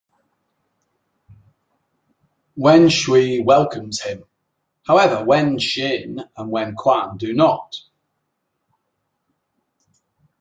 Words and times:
Wen 2.57 2.89
Shui 2.89 3.39
welcomes 3.43 4.01
him; 4.01 4.23
however 4.87 5.23
Wen 5.23 5.59
Xin 5.59 6.27
and 6.35 6.49
Wen 6.49 6.73
Quan 6.75 7.17
do 7.17 7.33
not. 7.35 7.75